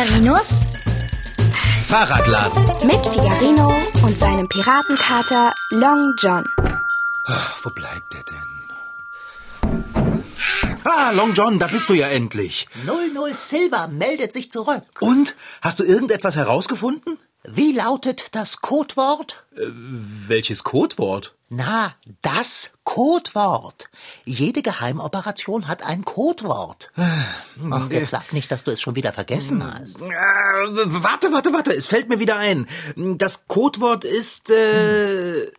[0.00, 0.60] Figarinos
[1.82, 2.64] Fahrradladen.
[2.86, 3.70] mit Figarino
[4.02, 6.46] und seinem Piratenkater Long John.
[7.26, 8.38] Ach, wo bleibt der denn?
[10.84, 12.66] Ah, Long John, da bist du ja endlich.
[12.86, 14.84] 00 Silver meldet sich zurück.
[15.00, 15.36] Und?
[15.60, 17.18] Hast du irgendetwas herausgefunden?
[17.44, 19.44] Wie lautet das Codewort?
[19.54, 21.34] Welches Codewort?
[21.52, 23.90] Na, das Codewort.
[24.24, 26.92] Jede Geheimoperation hat ein Codewort.
[26.96, 30.00] Ach, jetzt sag nicht, dass du es schon wieder vergessen hast.
[30.00, 32.68] Äh, warte, warte, warte, es fällt mir wieder ein.
[32.94, 35.50] Das Codewort ist, äh...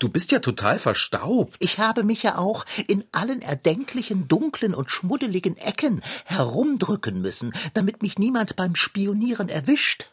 [0.00, 1.54] Du bist ja total verstaubt.
[1.60, 8.02] Ich habe mich ja auch in allen erdenklichen dunklen und schmuddeligen Ecken herumdrücken müssen, damit
[8.02, 10.10] mich niemand beim Spionieren erwischt.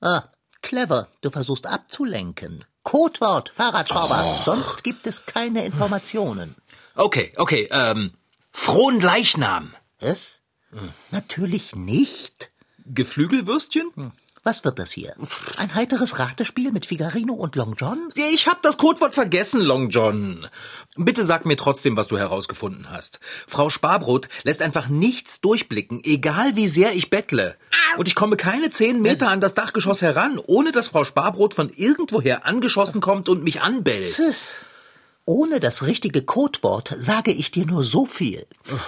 [0.00, 0.22] Ah,
[0.62, 2.64] clever, du versuchst abzulenken.
[2.82, 6.56] Codewort, Fahrradschrauber, sonst gibt es keine Informationen.
[6.94, 8.12] Okay, okay, ähm...
[8.52, 9.72] Frohen Leichnam.
[9.98, 10.42] Es?
[11.10, 12.50] Natürlich nicht.
[12.84, 14.12] Geflügelwürstchen?
[14.44, 15.14] Was wird das hier?
[15.56, 18.08] Ein heiteres Ratespiel mit Figarino und Long John?
[18.32, 20.48] Ich hab das Codewort vergessen, Long John.
[20.96, 23.20] Bitte sag mir trotzdem, was du herausgefunden hast.
[23.46, 27.56] Frau Sparbrot lässt einfach nichts durchblicken, egal wie sehr ich bettle.
[27.96, 31.70] Und ich komme keine zehn Meter an das Dachgeschoss heran, ohne dass Frau Sparbrot von
[31.70, 34.10] irgendwoher angeschossen kommt und mich anbellt.
[34.10, 34.54] Sis.
[35.24, 38.44] Ohne das richtige Codewort sage ich dir nur so viel.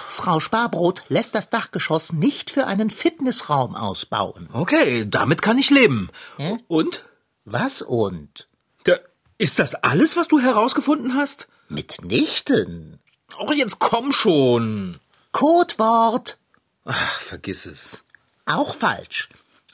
[0.09, 4.49] Frau Sparbrot lässt das Dachgeschoss nicht für einen Fitnessraum ausbauen.
[4.51, 6.09] Okay, damit kann ich leben.
[6.37, 6.57] Hä?
[6.67, 7.05] Und?
[7.45, 8.49] Was und?
[8.83, 8.97] Da,
[9.37, 11.47] ist das alles, was du herausgefunden hast?
[11.69, 12.99] Mitnichten.
[13.39, 14.99] Oh, jetzt komm schon.
[15.31, 16.37] Codewort.
[16.83, 18.03] Ach, vergiss es.
[18.45, 19.29] Auch falsch.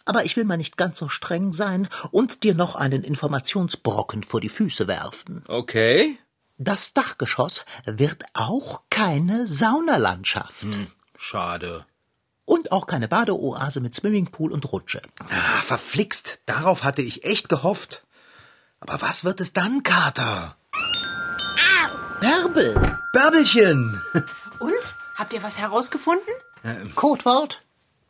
[0.06, 4.42] Aber ich will mal nicht ganz so streng sein und dir noch einen Informationsbrocken vor
[4.42, 5.44] die Füße werfen.
[5.48, 6.18] Okay.
[6.64, 10.68] Das Dachgeschoss wird auch keine Saunalandschaft.
[11.18, 11.88] Schade.
[12.46, 15.02] Und auch keine Badeoase mit Swimmingpool und Rutsche.
[15.31, 16.41] Ah, verflixt.
[16.46, 18.06] Darauf hatte ich echt gehofft.
[18.80, 20.56] Aber was wird es dann, Kater?
[22.19, 23.00] Bärbel.
[23.12, 24.00] Bärbelchen.
[24.59, 24.96] Und?
[25.16, 26.31] Habt ihr was herausgefunden?
[26.94, 27.64] Codewort?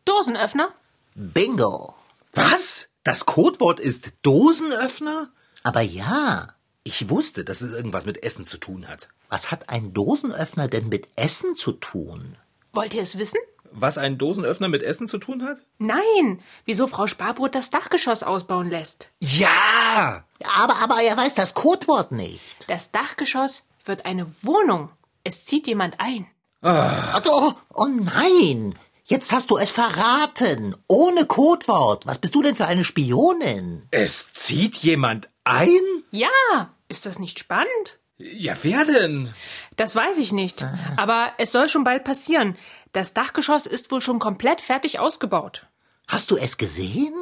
[0.04, 0.74] Dosenöffner?
[1.16, 1.96] Bingo.
[2.34, 2.90] Was?
[3.06, 5.30] Das Codewort ist Dosenöffner?
[5.64, 6.50] Aber ja,
[6.84, 9.10] Ich wusste, dass es irgendwas mit Essen zu tun hat.
[9.30, 12.38] was hat ein Dosenöffner denn mit Essen zu tun?
[12.74, 13.38] Wollt ihr es wissen?
[13.74, 15.60] Was ein Dosenöffner mit Essen zu tun hat?
[15.78, 16.42] Nein.
[16.66, 19.10] Wieso Frau Sparbrot das Dachgeschoss ausbauen lässt?
[19.22, 20.26] Ja!
[20.58, 22.66] Aber, aber er weiß das Codewort nicht.
[22.68, 24.90] Das Dachgeschoss wird eine Wohnung.
[25.24, 26.28] Es zieht jemand ein.
[26.62, 30.76] Ach, Oh, oh nein, jetzt hast du es verraten.
[30.88, 32.06] Ohne Codewort.
[32.08, 33.88] Was bist du denn für eine Spionin?
[33.92, 36.04] Es zieht jemand ein?
[36.12, 38.00] Ja, ist das nicht spannend?
[38.18, 39.34] Ja, wer denn?
[39.78, 40.66] Das weiß ich nicht.
[40.98, 42.56] Aber es soll schon bald passieren.
[42.94, 45.66] Das Dachgeschoss ist wohl schon komplett fertig ausgebaut.
[46.08, 47.14] Hast du es gesehen?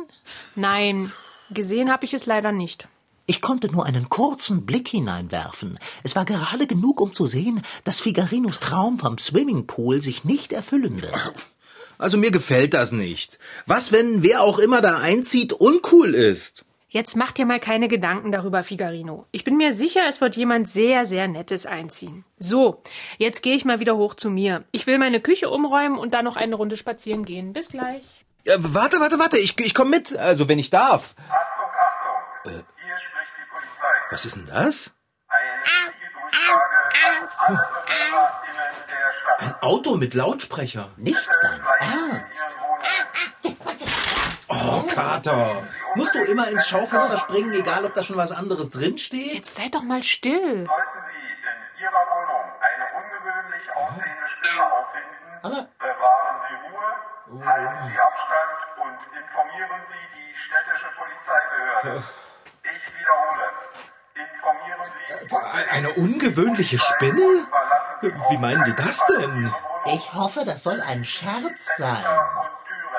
[0.56, 1.12] Nein,
[1.52, 2.88] gesehen habe ich es leider nicht.
[3.28, 5.78] Ich konnte nur einen kurzen Blick hineinwerfen.
[6.02, 11.02] Es war gerade genug, um zu sehen, dass Figarinos Traum vom Swimmingpool sich nicht erfüllen
[11.04, 11.34] wird.
[12.00, 13.38] Also mir gefällt das nicht.
[13.68, 16.66] Was, wenn wer auch immer da einzieht, uncool ist?
[16.92, 19.28] Jetzt mach dir mal keine Gedanken darüber, Figarino.
[19.32, 22.26] Ich bin mir sicher, es wird jemand sehr, sehr Nettes einziehen.
[22.40, 22.82] So,
[23.20, 24.64] jetzt gehe ich mal wieder hoch zu mir.
[24.72, 27.54] Ich will meine Küche umräumen und dann noch eine Runde spazieren gehen.
[27.54, 28.02] Bis gleich.
[28.44, 31.14] Ja, warte, warte, warte, ich, ich komme mit, also wenn ich darf.
[31.30, 32.54] Achtung, Achtung!
[32.54, 34.08] Hier spricht die Polizei.
[34.10, 34.96] Was ist denn das?
[35.28, 36.76] Eine Durchsage
[37.06, 39.42] an alle BewohnerInnen der Stadt.
[39.42, 40.90] Ein Auto mit Lautsprecher.
[40.98, 42.58] Nicht dein Ernst.
[44.62, 45.64] Oh, Kater.
[45.96, 49.34] Musst du immer ins Schaufenster springen, egal ob da schon was anderes drinsteht?
[49.34, 50.66] Jetzt seid doch mal still.
[50.66, 57.98] Sollten Sie in Ihrer Wohnung eine ungewöhnlich aussehende Stimme auffinden, bewahren Sie Ruhe, halten Sie
[58.00, 62.04] Abstand und informieren Sie die städtische Polizeibehörde.
[62.64, 63.46] Ich wiederhole,
[64.16, 67.48] informieren Sie Eine ungewöhnliche Spinne?
[68.30, 69.54] Wie meinen die das denn?
[69.86, 72.04] Ich hoffe, das soll ein Scherz sein.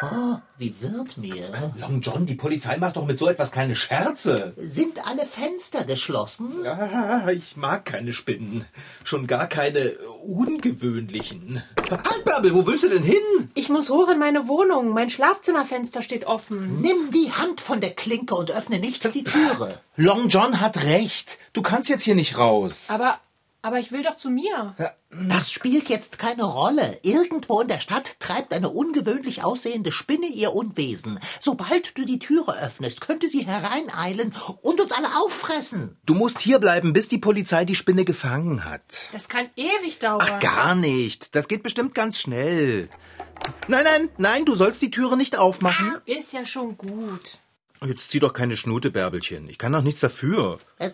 [0.03, 1.73] Oh, wie wird mir?
[1.79, 4.55] Long John, die Polizei macht doch mit so etwas keine Scherze.
[4.57, 6.67] Sind alle Fenster geschlossen?
[6.67, 8.65] Ah, ich mag keine Spinnen.
[9.05, 9.93] Schon gar keine
[10.25, 11.63] ungewöhnlichen.
[11.91, 13.51] Halt, Bärbel, wo willst du denn hin?
[13.55, 14.89] Ich muss hoch in meine Wohnung.
[14.91, 16.81] Mein Schlafzimmerfenster steht offen.
[16.81, 19.81] Nimm die Hand von der Klinke und öffne nicht die Türe.
[19.97, 21.39] Long John hat recht.
[21.53, 22.87] Du kannst jetzt hier nicht raus.
[22.89, 23.19] Aber
[23.63, 24.75] Aber ich will doch zu mir.
[25.11, 26.99] Das spielt jetzt keine Rolle.
[27.03, 31.19] Irgendwo in der Stadt treibt eine ungewöhnlich aussehende Spinne ihr Unwesen.
[31.41, 35.99] Sobald du die Türe öffnest, könnte sie hereineilen und uns alle auffressen.
[36.07, 39.11] Du musst hier bleiben, bis die Polizei die Spinne gefangen hat.
[39.13, 40.21] Das kann ewig dauern.
[40.23, 41.35] Ach, gar nicht.
[41.35, 42.89] Das geht bestimmt ganz schnell.
[43.69, 45.97] Nein, nein, nein, du sollst die Türe nicht aufmachen.
[46.07, 47.39] Ist ja schon gut.
[47.85, 49.49] Jetzt zieh doch keine Schnute, Bärbelchen.
[49.49, 50.59] Ich kann doch nichts dafür.
[50.79, 50.91] Äh,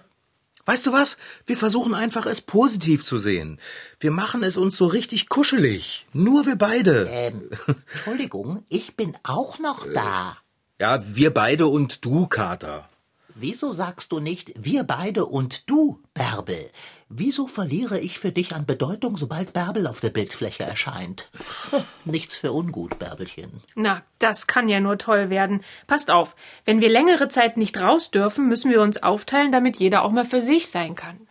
[0.66, 1.16] Weißt du was?
[1.46, 3.60] Wir versuchen einfach, es positiv zu sehen.
[4.00, 6.06] Wir machen es uns so richtig kuschelig.
[6.12, 7.08] Nur wir beide.
[7.08, 7.50] ähm,
[7.92, 10.36] Entschuldigung, ich bin auch noch da.
[10.80, 12.88] Ja, wir beide und du, Kater.
[13.38, 16.70] Wieso sagst du nicht wir beide und du, Bärbel?
[17.10, 21.30] Wieso verliere ich für dich an Bedeutung, sobald Bärbel auf der Bildfläche erscheint?
[22.06, 23.62] Nichts für ungut, Bärbelchen.
[23.74, 25.60] Na, das kann ja nur toll werden.
[25.86, 26.34] Passt auf,
[26.64, 30.24] wenn wir längere Zeit nicht raus dürfen, müssen wir uns aufteilen, damit jeder auch mal
[30.24, 31.28] für sich sein kann.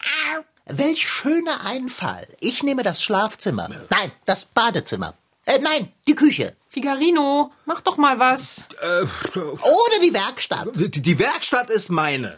[0.68, 2.28] Welch schöner Einfall.
[2.40, 3.68] Ich nehme das Schlafzimmer.
[3.90, 5.16] Nein, das Badezimmer.
[5.46, 6.56] Äh, nein, die Küche.
[6.76, 8.68] Figarino, mach doch mal was.
[8.82, 10.76] Oder die Werkstatt.
[10.76, 12.36] Die, die Werkstatt ist meine.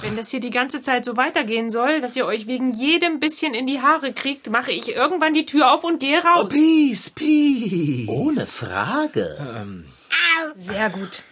[0.00, 3.54] Wenn das hier die ganze Zeit so weitergehen soll, dass ihr euch wegen jedem bisschen
[3.54, 6.50] in die Haare kriegt, mache ich irgendwann die Tür auf und gehe raus.
[6.52, 8.08] Peace, peace.
[8.08, 9.64] Ohne Frage.
[10.56, 11.22] Sehr gut.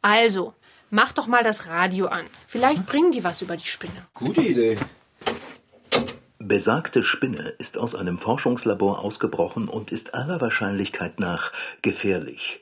[0.00, 0.54] Also,
[0.88, 2.24] mach doch mal das Radio an.
[2.46, 4.06] Vielleicht bringen die was über die Spinne.
[4.14, 4.78] Gute Idee.
[6.48, 11.52] Besagte Spinne ist aus einem Forschungslabor ausgebrochen und ist aller Wahrscheinlichkeit nach
[11.82, 12.60] gefährlich.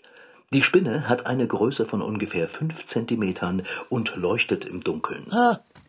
[0.52, 5.26] Die Spinne hat eine Größe von ungefähr fünf Zentimetern und leuchtet im Dunkeln.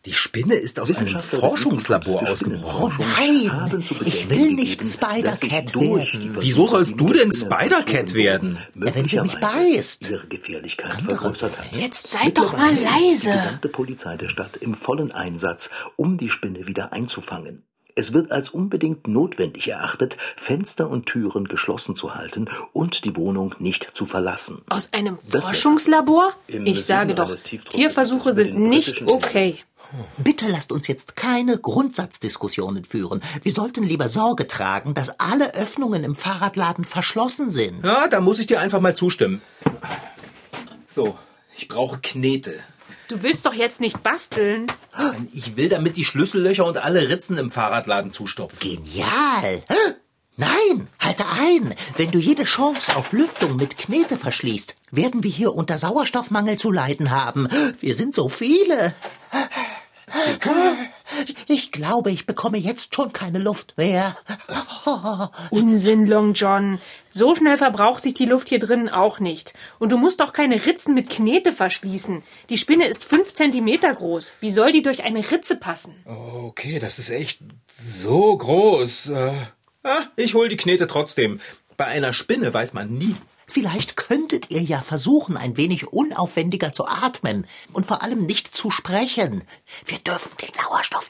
[0.06, 2.92] Die Spinne ist aus einem Forschungslabor ausgebrochen.
[2.92, 6.38] Spinnenforschung Nein, ich will nicht Spider-Cat werden.
[6.40, 8.60] Wieso sollst du denn Spider-Cat werden?
[8.76, 10.12] wurden, wenn sie mich beißt.
[10.12, 11.72] ihre Gefährlichkeit Anderes vergrößert hat.
[11.72, 13.32] Jetzt seid doch mal leise.
[13.32, 17.64] Die gesamte Polizei der Stadt im vollen Einsatz, um die Spinne wieder einzufangen.
[17.98, 23.56] Es wird als unbedingt notwendig erachtet, Fenster und Türen geschlossen zu halten und die Wohnung
[23.58, 24.62] nicht zu verlassen.
[24.70, 26.32] Aus einem Das Forschungslabor?
[26.48, 29.58] Ich sage doch, Tierversuche sind nicht okay.
[30.20, 33.22] Bitte lasst uns jetzt keine Grundsatzdiskussionen führen.
[33.42, 37.84] Wir sollten lieber Sorge tragen, dass alle Öffnungen im Fahrradladen verschlossen sind.
[37.84, 39.42] Ja, da muss ich dir einfach mal zustimmen.
[40.88, 41.18] So,
[41.56, 42.60] ich brauche Knete.
[43.08, 44.68] Du willst doch jetzt nicht basteln.
[45.34, 48.60] Ich will damit die Schlüssellöcher und alle Ritzen im Fahrradladen zustopfen.
[48.60, 49.64] Genial!
[50.36, 51.74] Nein, halte ein!
[51.96, 56.72] Wenn du jede Chance auf Lüftung mit Knete verschließt, werden wir hier unter Sauerstoffmangel zu
[56.72, 57.48] leiden haben.
[57.80, 58.94] Wir sind so viele.
[61.48, 64.16] Ich glaube, ich bekomme jetzt schon keine Luft mehr.
[65.50, 66.80] Unsinn, Long John.
[67.12, 69.54] So schnell verbraucht sich die Luft hier drinnen auch nicht.
[69.80, 72.24] Und du musst doch keine Ritzen mit Knete verschließen.
[72.50, 74.34] Die Spinne ist fünf Zentimeter groß.
[74.40, 75.96] Wie soll die durch eine Ritze passen?
[76.06, 77.40] Okay, das ist echt
[77.80, 79.10] so groß.
[79.10, 79.32] Äh,
[79.84, 81.40] ah, ich hol die Knete trotzdem.
[81.76, 83.16] Bei einer Spinne weiß man nie.
[83.50, 88.72] Vielleicht könntet ihr ja versuchen, ein wenig unaufwendiger zu atmen und vor allem nicht zu
[88.72, 89.44] sprechen.
[89.86, 91.07] Wir dürfen den Sauerstoff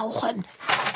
[0.00, 0.44] aufbrauchen.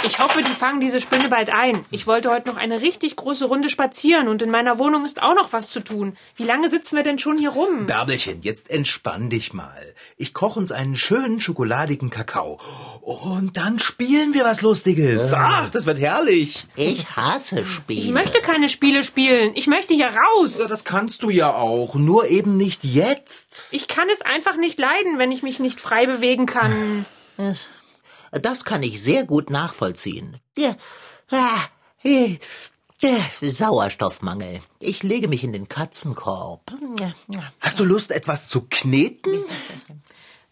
[0.07, 1.87] Ich hoffe, die fangen diese Spinne bald ein.
[1.91, 5.35] Ich wollte heute noch eine richtig große Runde spazieren und in meiner Wohnung ist auch
[5.35, 6.17] noch was zu tun.
[6.37, 7.87] Wie lange sitzen wir denn schon hier rum?
[7.87, 9.95] Bärbelchen, jetzt entspann dich mal.
[10.19, 12.61] Ich koche uns einen schönen schokoladigen Kakao.
[13.01, 15.33] Und dann spielen wir was Lustiges.
[15.33, 16.67] Ah, das wird herrlich.
[16.77, 18.01] Ich hasse Spiele.
[18.01, 19.53] Ich möchte keine Spiele spielen.
[19.55, 20.59] Ich möchte hier raus.
[20.59, 23.69] Ja, das kannst du ja auch, nur eben nicht jetzt.
[23.71, 27.07] Ich kann es einfach nicht leiden, wenn ich mich nicht frei bewegen kann.
[28.43, 30.37] Das kann ich sehr gut nachvollziehen.
[30.57, 30.77] Der,
[31.31, 31.61] ah,
[32.03, 32.39] äh,
[33.41, 34.61] Sauerstoffmangel.
[34.81, 36.73] Ich lege mich in den Katzenkorb.
[37.61, 39.45] Hast du Lust, etwas zu kneten?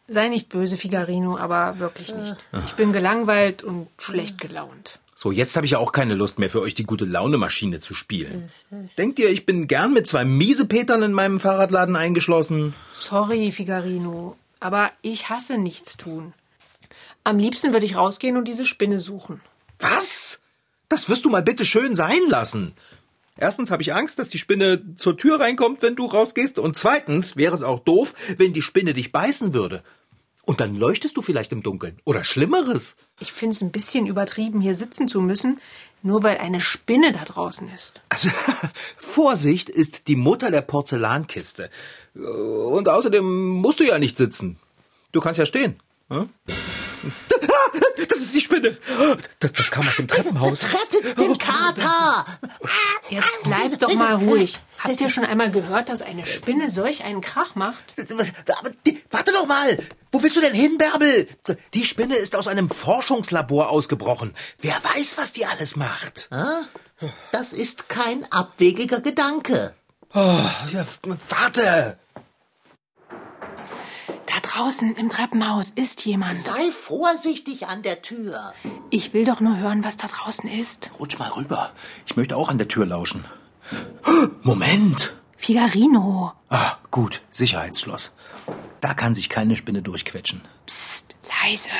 [0.09, 2.37] Sei nicht böse, Figarino, aber wirklich nicht.
[2.67, 4.99] Ich bin gelangweilt und schlecht gelaunt.
[5.15, 7.95] So, jetzt habe ich ja auch keine Lust mehr für euch die gute Laune-Maschine zu
[7.95, 8.51] spielen.
[8.99, 12.75] Denkt ihr, ich bin gern mit zwei Miesepetern in meinem Fahrradladen eingeschlossen?
[12.91, 16.35] Sorry, Figarino, aber ich hasse nichts tun.
[17.25, 19.41] Am liebsten würde ich rausgehen und diese Spinne suchen.
[19.79, 20.41] Was?
[20.89, 22.75] Das wirst du mal bitte schön sein lassen.
[23.37, 26.59] Erstens habe ich Angst, dass die Spinne zur Tür reinkommt, wenn du rausgehst.
[26.59, 29.83] Und zweitens wäre es auch doof, wenn die Spinne dich beißen würde.
[30.45, 31.99] Und dann leuchtest du vielleicht im Dunkeln.
[32.05, 32.97] Oder Schlimmeres.
[33.21, 35.61] Ich finde es ein bisschen übertrieben, hier sitzen zu müssen,
[36.03, 38.03] nur weil eine Spinne da draußen ist.
[38.09, 38.29] Also,
[38.99, 41.71] Vorsicht ist die Mutter der Porzellankiste.
[42.15, 43.25] Und außerdem
[43.61, 44.59] musst du ja nicht sitzen.
[45.13, 45.77] Du kannst ja stehen.
[46.11, 46.29] Hm?
[47.05, 47.79] Ah,
[48.09, 48.77] das ist die Spinne.
[49.39, 50.65] Das, das kam aus dem Treppenhaus.
[50.65, 52.25] Rettet den Kater!
[53.09, 54.59] Jetzt bleibt doch mal ruhig.
[54.79, 57.83] Habt ihr schon einmal gehört, dass eine Spinne solch einen Krach macht?
[58.59, 59.79] Aber die, warte doch mal!
[60.11, 61.29] Wo willst du denn hin, Bärbel?
[61.75, 64.35] Die Spinne ist aus einem Forschungslabor ausgebrochen.
[64.59, 66.29] Wer weiß, was die alles macht.
[67.33, 69.75] Das ist kein abwegiger Gedanke.
[70.15, 70.87] Ja,
[71.29, 71.99] warte.
[74.55, 76.37] Draußen im Treppenhaus ist jemand.
[76.37, 78.53] Sei vorsichtig an der Tür.
[78.91, 80.91] Ich will doch nur hören, was da draußen ist.
[80.99, 81.71] Rutsch mal rüber.
[82.05, 83.25] Ich möchte auch an der Tür lauschen.
[84.43, 85.17] Moment.
[85.39, 86.33] Figarino.
[86.51, 87.23] Ah, gut.
[87.31, 88.11] Sicherheitsschloss.
[88.83, 90.43] Da kann sich keine Spinne durchquetschen.
[90.67, 91.71] Psst, leise.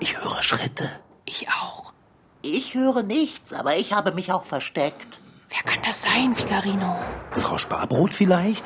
[0.00, 0.90] Ich höre Schritte.
[1.24, 1.92] Ich auch.
[2.42, 5.20] Ich höre nichts, aber ich habe mich auch versteckt.
[5.50, 6.98] Wer kann das sein, Figarino?
[7.30, 8.64] Frau Sparbrot vielleicht?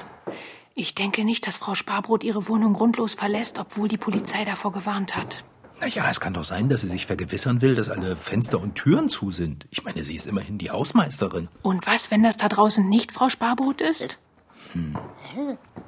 [0.77, 5.15] Ich denke nicht, dass Frau Sparbrot ihre Wohnung grundlos verlässt, obwohl die Polizei davor gewarnt
[5.15, 5.45] hat.
[5.81, 8.75] Na ja, es kann doch sein, dass sie sich vergewissern will, dass alle Fenster und
[8.75, 9.67] Türen zu sind.
[9.71, 11.49] Ich meine, sie ist immerhin die Hausmeisterin.
[11.63, 14.19] Und was, wenn das da draußen nicht Frau Sparbrot ist?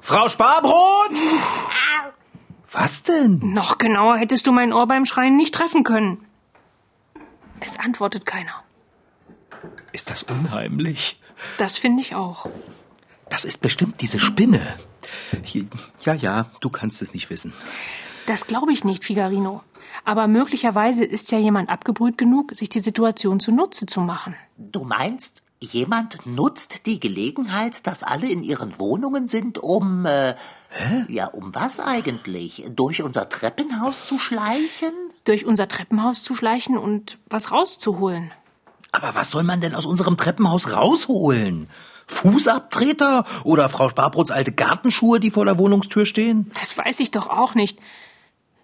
[0.00, 1.20] Frau Sparbrot!
[2.70, 3.40] Was denn?
[3.42, 6.24] Noch genauer hättest du mein Ohr beim Schreien nicht treffen können.
[7.58, 8.62] Es antwortet keiner.
[9.92, 11.20] Ist das unheimlich?
[11.58, 12.48] Das finde ich auch.
[13.28, 14.60] Das ist bestimmt diese Spinne.
[16.04, 17.52] Ja, ja, du kannst es nicht wissen.
[18.26, 19.62] Das glaube ich nicht, Figarino.
[20.04, 24.34] Aber möglicherweise ist ja jemand abgebrüht genug, sich die Situation zunutze zu machen.
[24.56, 30.34] Du meinst, jemand nutzt die Gelegenheit, dass alle in ihren Wohnungen sind, um, äh,
[31.08, 32.64] ja, um was eigentlich?
[32.70, 34.92] Durch unser Treppenhaus zu schleichen?
[35.24, 38.32] Durch unser Treppenhaus zu schleichen und was rauszuholen.
[38.92, 41.68] Aber was soll man denn aus unserem Treppenhaus rausholen?
[42.06, 46.50] Fußabtreter oder Frau Sparbrots alte Gartenschuhe, die vor der Wohnungstür stehen?
[46.58, 47.78] Das weiß ich doch auch nicht.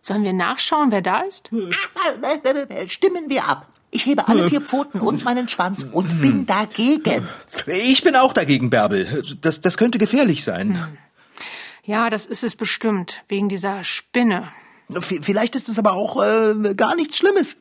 [0.01, 1.51] Sollen wir nachschauen, wer da ist?
[1.53, 3.69] Äh, Stimmen wir ab.
[3.95, 7.29] Ich hebe alle vier Pfoten und meinen Schwanz und bin dagegen.
[7.67, 9.23] Ich bin auch dagegen, Bärbel.
[9.43, 10.89] Das, das könnte gefährlich sein.
[11.85, 14.49] Ja, das ist es bestimmt, wegen dieser Spinne.
[14.91, 17.57] V- Vielleicht ist es aber auch äh, gar nichts Schlimmes.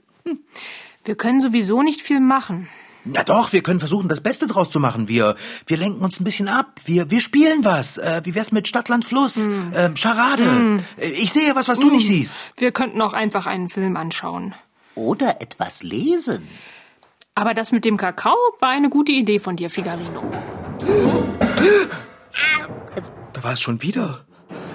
[1.04, 2.70] Wir können sowieso nicht viel machen.
[3.04, 5.08] Na doch, wir können versuchen, das Beste draus zu machen.
[5.08, 6.80] Wir, wir lenken uns ein bisschen ab.
[6.86, 7.98] Wir, wir spielen was.
[7.98, 9.38] Äh, wie wär's mit Stadt, Land, Fluss?
[9.74, 10.80] Ähm, Charade.
[10.98, 12.36] Äh, Ich sehe was, was du nicht siehst.
[12.58, 14.54] Wir könnten auch einfach einen Film anschauen.
[14.94, 16.48] Oder etwas lesen.
[17.34, 20.22] Aber das mit dem Kakao war eine gute Idee von dir, Figarino.
[23.34, 24.26] Da war es schon wieder.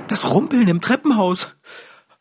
[0.08, 1.56] Das Rumpeln im Treppenhaus.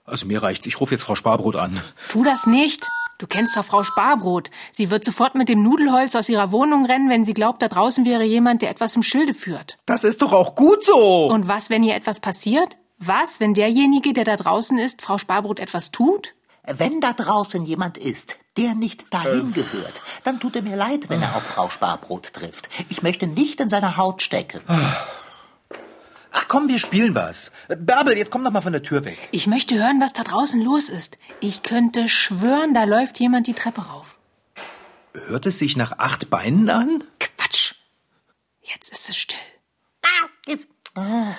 [0.03, 0.65] Also mir reicht's.
[0.67, 1.81] Ich rufe jetzt Frau Sparbrot an.
[2.09, 2.87] Tu das nicht.
[3.17, 4.49] Du kennst doch Frau Sparbrot.
[4.73, 8.03] Sie wird sofort mit dem Nudelholz aus ihrer Wohnung rennen, wenn sie glaubt, da draußen
[8.03, 9.77] wäre jemand, der etwas im Schilde führt.
[9.85, 11.27] Das ist doch auch gut so.
[11.27, 12.75] Und was, wenn ihr etwas passiert?
[12.97, 16.33] Was, wenn derjenige, der da draußen ist, Frau Sparbrot etwas tut?
[16.65, 21.21] Wenn da draußen jemand ist, der nicht dahin gehört, dann tut er mir leid, wenn
[21.21, 22.69] er auf Frau Sparbrot trifft.
[22.89, 24.61] Ich möchte nicht in seiner Haut stecken.
[26.37, 27.51] Ach komm, wir spielen was.
[27.69, 29.17] Bärbel, jetzt komm doch mal von der Tür weg.
[29.31, 31.17] Ich möchte hören, was da draußen los ist.
[31.39, 34.19] Ich könnte schwören, da läuft jemand die Treppe rauf.
[35.27, 37.03] Hört es sich nach acht Beinen an?
[37.19, 37.75] Quatsch.
[38.61, 39.39] Jetzt ist es still.
[40.45, 40.67] Jetzt.
[40.95, 41.33] Ah,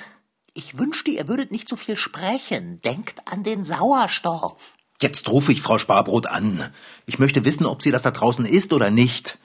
[0.53, 2.81] Ich wünschte, ihr würdet nicht so viel sprechen.
[2.81, 4.73] Denkt an den Sauerstoff.
[4.99, 6.73] Jetzt rufe ich Frau Sparbrot an.
[7.05, 9.37] Ich möchte wissen, ob sie das da draußen ist oder nicht.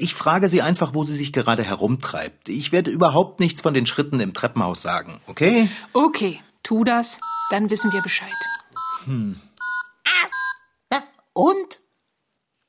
[0.00, 2.48] Ich frage sie einfach, wo sie sich gerade herumtreibt.
[2.48, 5.68] Ich werde überhaupt nichts von den Schritten im Treppenhaus sagen, okay?
[5.92, 7.18] Okay, tu das,
[7.50, 8.32] dann wissen wir Bescheid.
[9.06, 11.02] Na,
[11.32, 11.80] und?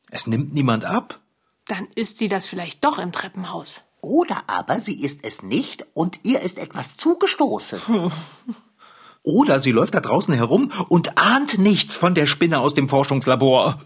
[0.09, 1.19] Es nimmt niemand ab.
[1.67, 3.83] Dann ist sie das vielleicht doch im Treppenhaus.
[4.01, 7.79] Oder aber sie ist es nicht und ihr ist etwas zugestoßen.
[9.21, 13.77] Oder sie läuft da draußen herum und ahnt nichts von der Spinne aus dem Forschungslabor.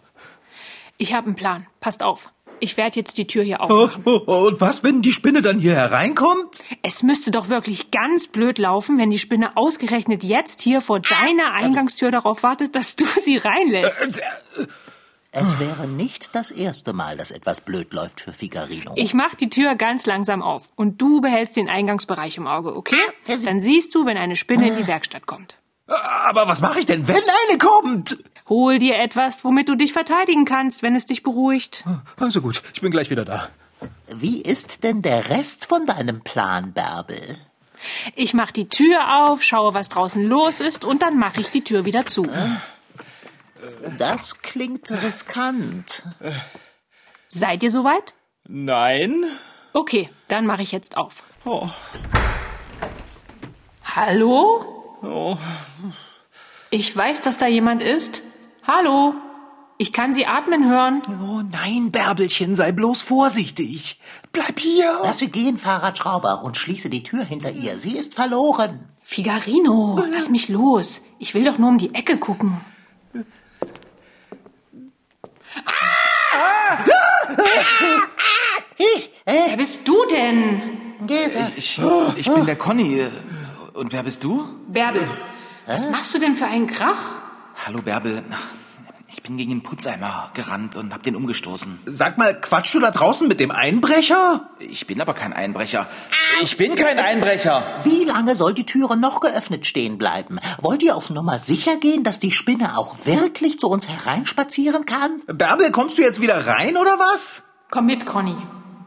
[0.97, 1.67] Ich habe einen Plan.
[1.81, 2.31] Passt auf.
[2.63, 4.05] Ich werde jetzt die Tür hier aufmachen.
[4.25, 6.61] Und was, wenn die Spinne dann hier hereinkommt?
[6.81, 11.51] Es müsste doch wirklich ganz blöd laufen, wenn die Spinne ausgerechnet jetzt hier vor deiner
[11.55, 14.21] Eingangstür darauf wartet, dass du sie reinlässt.
[15.33, 18.93] Es wäre nicht das erste Mal, dass etwas blöd läuft für Figarino.
[18.95, 22.95] Ich mach die Tür ganz langsam auf und du behältst den Eingangsbereich im Auge, okay?
[23.43, 25.57] Dann siehst du, wenn eine Spinne in die Werkstatt kommt.
[25.87, 28.17] Aber was mache ich denn, wenn eine kommt?
[28.47, 31.83] Hol dir etwas, womit du dich verteidigen kannst, wenn es dich beruhigt.
[32.17, 33.49] Also gut, ich bin gleich wieder da.
[34.07, 37.37] Wie ist denn der Rest von deinem Plan, Bärbel?
[38.15, 41.63] Ich mach die Tür auf, schaue, was draußen los ist und dann mache ich die
[41.63, 42.25] Tür wieder zu.
[43.97, 46.03] Das klingt riskant.
[47.27, 48.13] Seid ihr soweit?
[48.47, 49.25] Nein.
[49.73, 51.23] Okay, dann mache ich jetzt auf.
[51.45, 51.69] Oh.
[53.83, 54.72] Hallo?
[55.03, 55.37] Oh.
[56.69, 58.21] Ich weiß, dass da jemand ist.
[58.65, 59.13] Hallo?
[59.77, 61.01] Ich kann Sie atmen hören.
[61.09, 63.99] Oh nein, Bärbelchen, sei bloß vorsichtig.
[64.31, 64.99] Bleib hier.
[65.03, 67.75] Lass sie gehen, Fahrradschrauber, und schließe die Tür hinter ihr.
[67.77, 68.87] Sie ist verloren.
[69.01, 71.01] Figarino, lass mich los.
[71.19, 72.61] Ich will doch nur um die Ecke gucken.
[78.77, 80.61] Ich, äh, Wer bist du denn?
[81.05, 81.57] geht das?
[81.57, 81.79] Ich,
[82.15, 83.07] ich bin der Conny.
[83.73, 84.45] Und wer bist du?
[84.67, 85.07] Bärbel.
[85.65, 86.97] Was machst du denn für einen Krach?
[87.65, 88.23] Hallo Bärbel.
[88.31, 88.47] Ach,
[89.07, 91.79] ich bin gegen den Putzeimer gerannt und hab den umgestoßen.
[91.87, 94.49] Sag mal, quatschst du da draußen mit dem Einbrecher?
[94.59, 95.87] Ich bin aber kein Einbrecher.
[96.43, 97.79] Ich bin kein Einbrecher.
[97.83, 100.39] Wie lange soll die Türe noch geöffnet stehen bleiben?
[100.61, 105.21] Wollt ihr auf Nummer sicher gehen, dass die Spinne auch wirklich zu uns hereinspazieren kann?
[105.25, 107.43] Bärbel, kommst du jetzt wieder rein oder was?
[107.71, 108.35] Komm mit, Conny.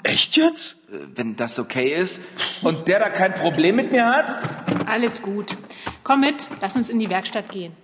[0.07, 0.77] Echt jetzt?
[0.89, 2.23] Wenn das okay ist.
[2.63, 4.87] Und der da kein Problem mit mir hat?
[4.87, 5.57] Alles gut.
[6.05, 7.75] Komm mit, lass uns in die Werkstatt gehen.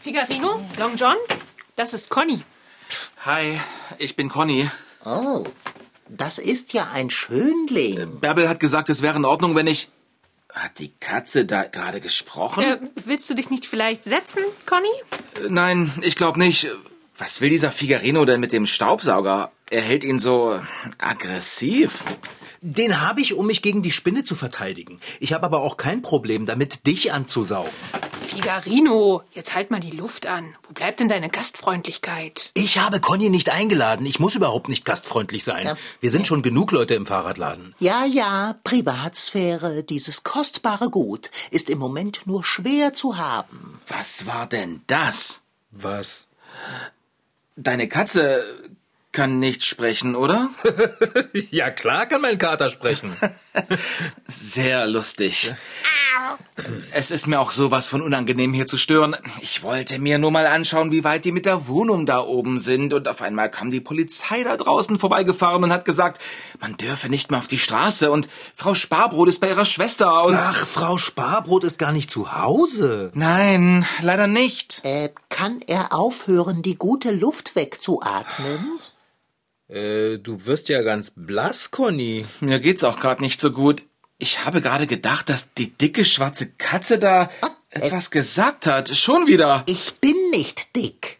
[0.00, 1.16] Figarino, Long John,
[1.76, 2.42] das ist Conny.
[3.26, 3.60] Hi,
[3.98, 4.70] ich bin Conny.
[5.04, 5.44] Oh,
[6.08, 8.20] das ist ja ein Schönling.
[8.20, 9.90] Bärbel hat gesagt, es wäre in Ordnung, wenn ich...
[10.52, 12.62] Hat die Katze da gerade gesprochen?
[12.62, 14.88] Äh, willst du dich nicht vielleicht setzen, Conny?
[15.42, 16.68] Äh, Nein, ich glaube nicht.
[17.16, 19.52] Was will dieser Figarino denn mit dem Staubsauger?
[19.70, 20.60] Er hält ihn so
[20.98, 22.02] aggressiv.
[22.60, 25.00] Den habe ich, um mich gegen die Spinne zu verteidigen.
[25.20, 27.72] Ich habe aber auch kein Problem damit, dich anzusaugen.
[28.32, 30.56] Figarino, jetzt halt mal die Luft an.
[30.66, 32.50] Wo bleibt denn deine Gastfreundlichkeit?
[32.54, 34.06] Ich habe Conny nicht eingeladen.
[34.06, 35.66] Ich muss überhaupt nicht gastfreundlich sein.
[35.66, 35.76] Ja.
[36.00, 37.74] Wir sind schon genug Leute im Fahrradladen.
[37.78, 43.80] Ja, ja, Privatsphäre, dieses kostbare Gut, ist im Moment nur schwer zu haben.
[43.86, 45.42] Was war denn das?
[45.70, 46.26] Was?
[47.56, 48.42] Deine Katze
[49.12, 50.48] kann nicht sprechen, oder?
[51.50, 53.14] Ja, klar kann mein Kater sprechen.
[54.26, 55.52] Sehr lustig.
[56.92, 59.16] Es ist mir auch sowas von unangenehm, hier zu stören.
[59.40, 62.92] Ich wollte mir nur mal anschauen, wie weit die mit der Wohnung da oben sind.
[62.94, 66.20] Und auf einmal kam die Polizei da draußen vorbeigefahren und hat gesagt,
[66.60, 68.10] man dürfe nicht mehr auf die Straße.
[68.10, 70.24] Und Frau Sparbrot ist bei ihrer Schwester.
[70.24, 73.10] Und Ach, Frau Sparbrot ist gar nicht zu Hause.
[73.14, 74.80] nein, leider nicht.
[74.84, 78.78] Äh, kann er aufhören, die gute Luft wegzuatmen?
[79.72, 82.26] Äh, du wirst ja ganz blass, Conny.
[82.40, 83.84] Mir geht's auch gerade nicht so gut.
[84.18, 87.30] Ich habe gerade gedacht, dass die dicke schwarze Katze da
[87.70, 88.94] etwas gesagt hat.
[88.94, 89.64] Schon wieder.
[89.66, 91.18] Ich bin nicht dick.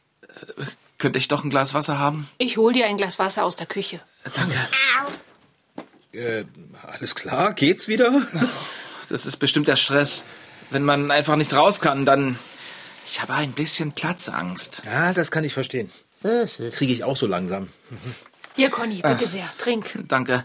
[0.98, 2.28] Könnte ich doch ein Glas Wasser haben?
[2.38, 4.00] Ich hol dir ein Glas Wasser aus der Küche.
[4.34, 4.56] Danke.
[6.12, 6.44] Äh,
[6.86, 7.54] alles klar?
[7.54, 8.22] Geht's wieder?
[9.08, 10.24] Das ist bestimmt der Stress.
[10.70, 12.38] Wenn man einfach nicht raus kann, dann.
[13.10, 14.84] Ich habe ein bisschen Platzangst.
[14.86, 15.90] Ja, das kann ich verstehen.
[16.72, 17.68] Kriege ich auch so langsam.
[18.54, 19.98] Hier, Conny, bitte sehr, trink.
[20.08, 20.44] Danke.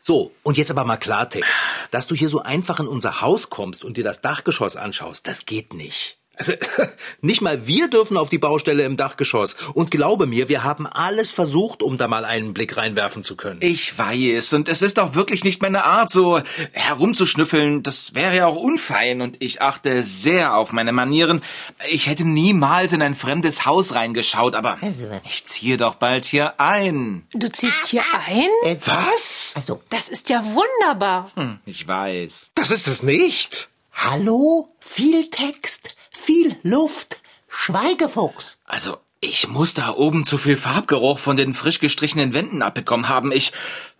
[0.00, 1.58] So, und jetzt aber mal Klartext.
[1.90, 5.44] Dass du hier so einfach in unser Haus kommst und dir das Dachgeschoss anschaust, das
[5.44, 6.18] geht nicht.
[6.36, 6.52] Also,
[7.22, 9.54] nicht mal wir dürfen auf die Baustelle im Dachgeschoss.
[9.74, 13.60] Und glaube mir, wir haben alles versucht, um da mal einen Blick reinwerfen zu können.
[13.62, 16.40] Ich weiß, und es ist auch wirklich nicht meine Art, so
[16.72, 17.82] herumzuschnüffeln.
[17.82, 21.42] Das wäre ja auch unfein, und ich achte sehr auf meine Manieren.
[21.88, 24.78] Ich hätte niemals in ein fremdes Haus reingeschaut, aber
[25.24, 27.26] ich ziehe doch bald hier ein.
[27.32, 28.48] Du ziehst hier ein?
[28.62, 29.52] Äh, Was?
[29.54, 31.30] Also, Das ist ja wunderbar.
[31.34, 32.50] Hm, ich weiß.
[32.54, 33.68] Das ist es nicht.
[33.92, 34.68] hallo?
[34.80, 37.20] Viel Text, viel Luft.
[37.48, 38.58] Schweigefuchs.
[38.66, 43.32] Also, ich muss da oben zu viel Farbgeruch von den frisch gestrichenen Wänden abbekommen haben.
[43.32, 43.52] Ich,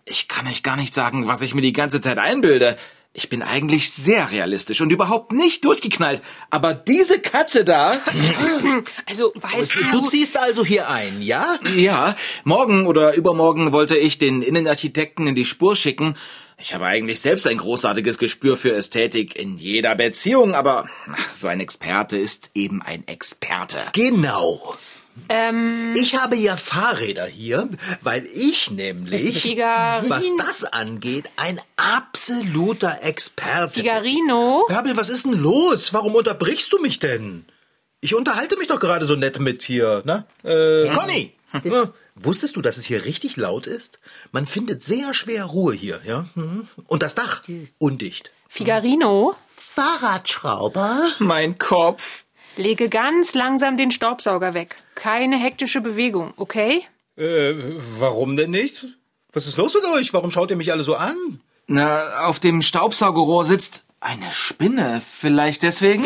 [0.05, 2.77] ich kann euch gar nicht sagen, was ich mir die ganze Zeit einbilde.
[3.13, 6.21] Ich bin eigentlich sehr realistisch und überhaupt nicht durchgeknallt.
[6.51, 7.99] Aber diese Katze da,
[9.05, 9.91] Also, weißt du...
[9.91, 11.57] Du ziehst also hier ein, ja?
[11.75, 16.15] ja, morgen oder übermorgen wollte ich den Innenarchitekten in die Spur schicken.
[16.59, 21.47] Ich habe eigentlich selbst ein großartiges Gespür für Ästhetik in jeder Beziehung, aber ach, so
[21.47, 23.77] ein Experte ist eben ein Experte.
[23.93, 24.75] Genau.
[25.29, 27.69] ähm, Ich habe ja Fahrräder hier,
[28.01, 33.83] weil ich nämlich, Figarin- was das angeht, ein absoluter Experte bin.
[33.83, 34.65] Figarino?
[34.67, 35.93] Bärbel, was ist denn los?
[35.93, 37.45] Warum unterbrichst du mich denn?
[38.01, 40.25] Ich unterhalte mich doch gerade so nett mit hier, ne?
[40.43, 41.33] Äh, Conny!
[42.19, 43.99] Wusstest du, dass es hier richtig laut ist?
[44.31, 46.25] Man findet sehr schwer Ruhe hier, ja?
[46.35, 46.67] Mhm.
[46.87, 47.43] Und das Dach
[47.77, 48.31] undicht.
[48.47, 49.35] Figarino?
[49.55, 51.11] Fahrradschrauber?
[51.19, 52.25] Mein Kopf.
[52.55, 54.77] Lege ganz langsam den Staubsauger weg.
[54.95, 56.83] Keine hektische Bewegung, okay?
[57.15, 57.53] Äh,
[57.99, 58.85] warum denn nicht?
[59.31, 60.13] Was ist los mit euch?
[60.13, 61.41] Warum schaut ihr mich alle so an?
[61.67, 65.01] Na, auf dem Staubsaugerrohr sitzt eine Spinne.
[65.07, 66.05] Vielleicht deswegen?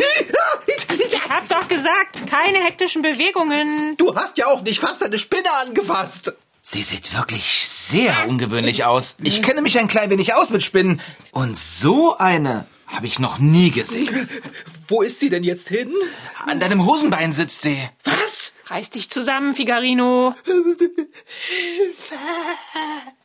[1.72, 3.96] Gesagt, keine hektischen Bewegungen.
[3.96, 6.34] Du hast ja auch nicht fast eine Spinne angefasst.
[6.60, 9.16] Sie sieht wirklich sehr ungewöhnlich aus.
[9.22, 11.00] Ich kenne mich ein klein wenig aus mit Spinnen.
[11.30, 14.28] Und so eine habe ich noch nie gesehen.
[14.86, 15.94] Wo ist sie denn jetzt hin?
[16.44, 17.78] An deinem Hosenbein sitzt sie.
[18.04, 18.41] Was?
[18.72, 20.34] Reiß dich zusammen, Figarino.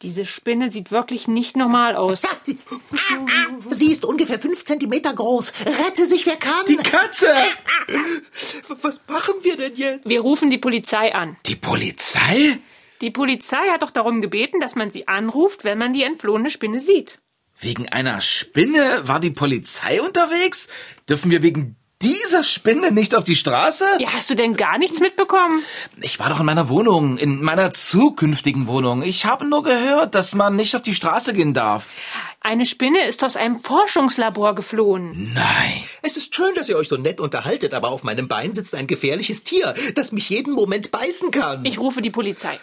[0.02, 2.24] Diese Spinne sieht wirklich nicht normal aus.
[3.70, 5.54] Sie ist ungefähr fünf Zentimeter groß.
[5.86, 6.66] Rette sich, wer kann.
[6.68, 7.28] Die Katze!
[8.82, 10.10] Was machen wir denn jetzt?
[10.10, 11.38] Wir rufen die Polizei an.
[11.46, 12.60] Die Polizei?
[13.00, 16.82] Die Polizei hat doch darum gebeten, dass man sie anruft, wenn man die entflohene Spinne
[16.82, 17.20] sieht.
[17.58, 20.68] Wegen einer Spinne war die Polizei unterwegs?
[21.08, 23.86] Dürfen wir wegen dieser Spinne nicht auf die Straße?
[24.00, 25.64] Ja, hast du denn gar nichts mitbekommen?
[26.02, 29.02] Ich war doch in meiner Wohnung, in meiner zukünftigen Wohnung.
[29.02, 31.90] Ich habe nur gehört, dass man nicht auf die Straße gehen darf.
[32.40, 35.34] Eine Spinne ist aus einem Forschungslabor geflohen.
[35.34, 35.84] Nein.
[36.02, 38.88] Es ist schön, dass ihr euch so nett unterhaltet, aber auf meinem Bein sitzt ein
[38.88, 41.66] gefährliches Tier, das mich jeden Moment beißen kann.
[41.66, 42.58] Ich rufe die Polizei.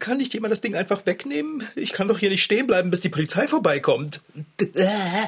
[0.00, 1.66] Kann nicht jemand das Ding einfach wegnehmen?
[1.76, 4.20] Ich kann doch hier nicht stehen bleiben, bis die Polizei vorbeikommt.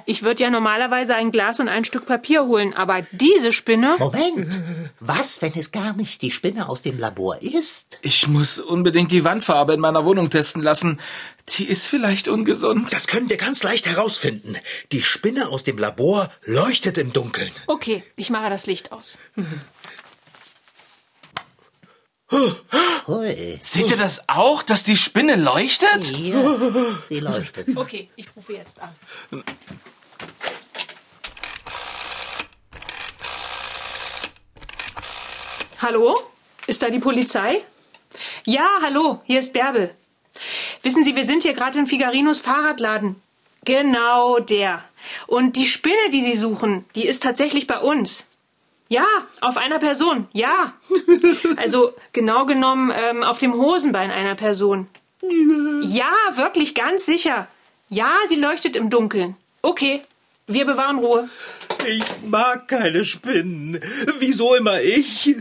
[0.05, 3.95] Ich würde ja normalerweise ein Glas und ein Stück Papier holen, aber diese Spinne.
[3.99, 4.61] Moment.
[5.01, 7.99] Was, wenn es gar nicht die Spinne aus dem Labor ist?
[8.03, 11.01] Ich muss unbedingt die Wandfarbe in meiner Wohnung testen lassen.
[11.51, 12.93] Die ist vielleicht ungesund.
[12.93, 14.57] Das können wir ganz leicht herausfinden.
[14.93, 17.53] Die Spinne aus dem Labor leuchtet im Dunkeln.
[17.67, 19.17] Okay, ich mache das Licht aus.
[23.07, 23.59] Hui.
[23.61, 26.11] Seht ihr das auch, dass die Spinne leuchtet?
[26.11, 26.59] Ja,
[27.09, 27.77] sie leuchtet.
[27.77, 28.95] Okay, ich rufe jetzt an.
[35.79, 36.19] Hallo?
[36.67, 37.63] Ist da die Polizei?
[38.45, 39.95] Ja, hallo, hier ist Bärbel.
[40.87, 43.17] Wissen Sie, wir sind hier gerade in Figarinos Fahrradladen.
[43.65, 44.85] Genau der.
[45.27, 48.25] Und die Spinne, die Sie suchen, die ist tatsächlich bei uns.
[48.87, 49.05] Ja,
[49.41, 50.75] auf einer Person, ja.
[51.57, 54.87] Also genau genommen ähm, auf dem Hosenbein einer Person.
[55.83, 57.49] Ja, wirklich ganz sicher.
[57.89, 59.35] Ja, sie leuchtet im Dunkeln.
[59.63, 60.03] Okay,
[60.47, 61.29] wir bewahren Ruhe.
[61.87, 63.81] Ich mag keine Spinnen.
[64.19, 65.37] Wieso immer ich?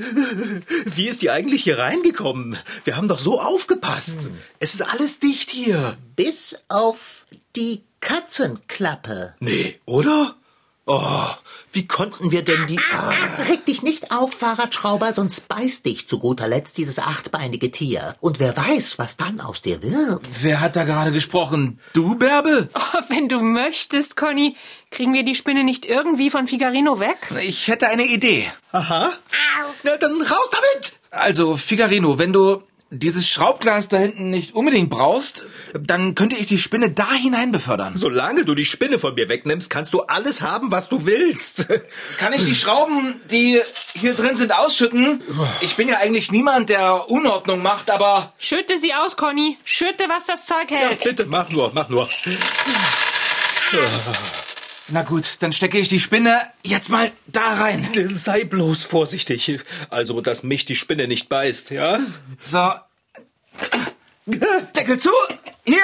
[0.85, 2.57] Wie ist die eigentlich hier reingekommen?
[2.83, 4.29] Wir haben doch so aufgepasst.
[4.59, 5.97] Es ist alles dicht hier.
[6.15, 9.33] Bis auf die Katzenklappe.
[9.39, 10.35] Nee, oder?
[10.87, 11.29] Oh,
[11.71, 12.79] wie konnten wir denn die...
[12.93, 13.09] Ah.
[13.49, 18.15] Reg dich nicht auf, Fahrradschrauber, sonst beißt dich zu guter Letzt dieses achtbeinige Tier.
[18.19, 20.21] Und wer weiß, was dann aus dir wird.
[20.41, 21.79] Wer hat da gerade gesprochen?
[21.93, 22.69] Du, Bärbel?
[22.75, 24.55] Oh, wenn du möchtest, Conny,
[24.91, 27.33] kriegen wir die Spinne nicht irgendwie von Figarino weg?
[27.41, 28.51] Ich hätte eine Idee.
[28.71, 29.11] Aha.
[29.81, 30.99] Na, dann raus damit!
[31.09, 36.57] Also, Figarino, wenn du dieses Schraubglas da hinten nicht unbedingt brauchst, dann könnte ich die
[36.57, 37.93] Spinne da hinein befördern.
[37.95, 41.67] Solange du die Spinne von mir wegnimmst, kannst du alles haben, was du willst.
[42.17, 43.61] Kann ich die Schrauben, die
[43.95, 45.21] hier drin sind, ausschütten?
[45.61, 49.57] Ich bin ja eigentlich niemand, der Unordnung macht, aber Schütte sie aus, Conny.
[49.63, 51.03] Schütte, was das Zeug hält.
[51.03, 52.07] Bitte, mach nur, mach nur.
[54.89, 57.87] na gut, dann stecke ich die Spinne jetzt mal da rein.
[58.09, 59.59] Sei bloß vorsichtig.
[59.89, 61.99] Also, dass mich die Spinne nicht beißt, ja?
[62.39, 62.71] So.
[64.75, 65.11] Deckel zu.
[65.65, 65.77] Hier.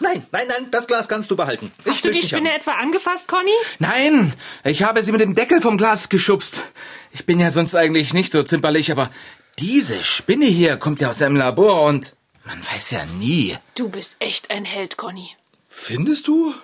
[0.00, 1.70] Nein, nein, nein, das Glas kannst du behalten.
[1.84, 2.56] Ich Hast du die Spinne haben.
[2.60, 3.52] etwa angefasst, Conny?
[3.78, 4.34] Nein,
[4.64, 6.64] ich habe sie mit dem Deckel vom Glas geschubst.
[7.12, 9.10] Ich bin ja sonst eigentlich nicht so zimperlich, aber
[9.58, 13.56] diese Spinne hier kommt ja aus einem Labor und man weiß ja nie.
[13.76, 15.30] Du bist echt ein Held, Conny.
[15.68, 16.54] Findest du?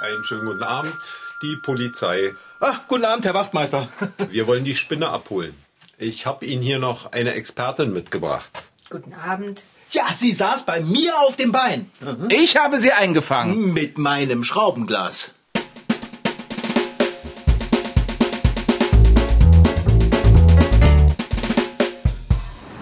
[0.00, 0.94] Einen schönen guten Abend,
[1.42, 2.32] die Polizei.
[2.60, 3.88] Ah, guten Abend, Herr Wachtmeister.
[4.30, 5.56] Wir wollen die Spinne abholen.
[5.98, 8.48] Ich habe Ihnen hier noch eine Expertin mitgebracht.
[8.90, 9.64] Guten Abend.
[9.90, 11.90] Ja, sie saß bei mir auf dem Bein.
[12.28, 13.72] Ich habe sie eingefangen.
[13.72, 15.32] Mit meinem Schraubenglas.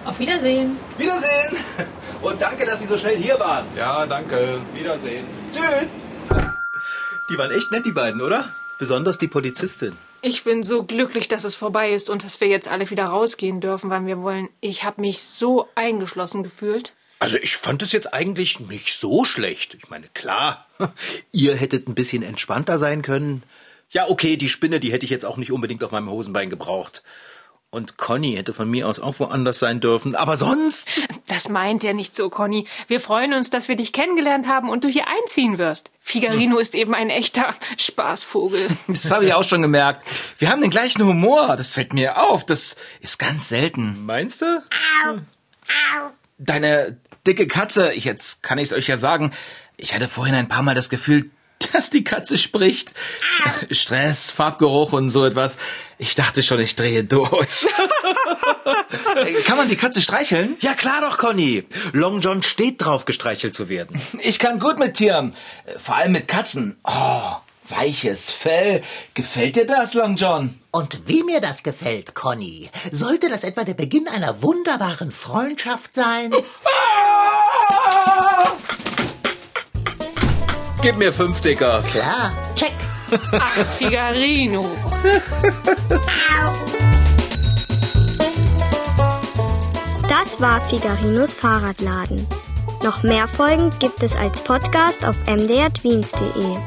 [0.05, 0.77] Auf Wiedersehen.
[0.97, 1.55] Wiedersehen.
[2.21, 3.65] Und danke, dass Sie so schnell hier waren.
[3.75, 4.59] Ja, danke.
[4.73, 5.25] Wiedersehen.
[5.51, 5.89] Tschüss.
[7.29, 8.53] Die waren echt nett, die beiden, oder?
[8.79, 9.97] Besonders die Polizistin.
[10.21, 13.59] Ich bin so glücklich, dass es vorbei ist und dass wir jetzt alle wieder rausgehen
[13.59, 14.49] dürfen, wann wir wollen.
[14.61, 16.93] Ich habe mich so eingeschlossen gefühlt.
[17.19, 19.73] Also ich fand es jetzt eigentlich nicht so schlecht.
[19.73, 20.67] Ich meine, klar,
[21.33, 23.43] ihr hättet ein bisschen entspannter sein können.
[23.89, 27.03] Ja, okay, die Spinne, die hätte ich jetzt auch nicht unbedingt auf meinem Hosenbein gebraucht.
[27.77, 30.15] Und Conny hätte von mir aus auch woanders sein dürfen.
[30.15, 31.01] Aber sonst.
[31.27, 32.65] Das meint er nicht so, Conny.
[32.87, 35.91] Wir freuen uns, dass wir dich kennengelernt haben und du hier einziehen wirst.
[35.99, 38.59] Figarino ist eben ein echter Spaßvogel.
[38.87, 40.05] Das habe ich auch schon gemerkt.
[40.39, 41.55] Wir haben den gleichen Humor.
[41.55, 42.45] Das fällt mir auf.
[42.45, 44.05] Das ist ganz selten.
[44.05, 44.63] Meinst du?
[46.39, 49.33] Deine dicke Katze, ich- jetzt kann ich es euch ja sagen,
[49.75, 51.29] ich hatte vorhin ein paar Mal das Gefühl,
[51.73, 52.93] dass die Katze spricht.
[53.71, 55.57] Stress, Farbgeruch und so etwas.
[55.97, 57.47] Ich dachte schon, ich drehe durch.
[59.45, 60.57] Kann man die Katze streicheln?
[60.59, 61.65] Ja klar doch, Conny.
[61.93, 63.99] Long John steht drauf, gestreichelt zu werden.
[64.19, 65.35] Ich kann gut mit Tieren.
[65.77, 66.77] Vor allem mit Katzen.
[66.83, 67.31] Oh,
[67.67, 68.83] weiches Fell.
[69.13, 70.59] Gefällt dir das, Long John?
[70.71, 72.69] Und wie mir das gefällt, Conny.
[72.91, 76.31] Sollte das etwa der Beginn einer wunderbaren Freundschaft sein?
[80.81, 81.83] Gib mir fünf, Dicker.
[81.91, 82.73] Klar, check.
[83.31, 84.65] Ach, Figarino.
[90.07, 92.27] Das war Figarinos Fahrradladen.
[92.83, 96.57] Noch mehr Folgen gibt es als Podcast auf mdrtweens.de.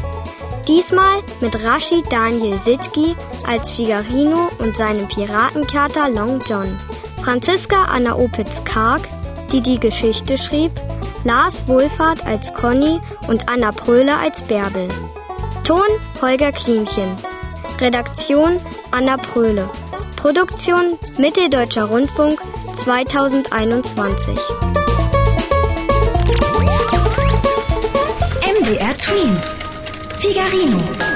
[0.67, 3.15] Diesmal mit Rashid Daniel Sitki
[3.47, 6.77] als Figarino und seinem Piratenkater Long John.
[7.23, 9.03] Franziska Anna Opitz-Karg,
[9.53, 10.73] die die Geschichte schrieb,
[11.25, 14.89] Lars Wohlfahrt als Conny und Anna Pröhle als Bärbel.
[15.65, 15.87] Ton
[16.23, 17.15] Holger Klimchen.
[17.81, 18.59] Redaktion
[18.91, 19.69] Anna Pröhle.
[20.17, 22.41] Produktion Mitteldeutscher Rundfunk
[22.75, 24.35] 2021.
[28.43, 29.55] MDR Twins.
[30.19, 31.10] Figarino.